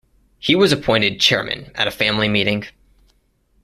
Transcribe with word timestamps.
He 0.39 0.55
was 0.55 0.71
appointed 0.71 1.19
chairman 1.19 1.69
at 1.75 1.87
a 1.87 1.91
family 1.91 2.27
meeting. 2.27 2.65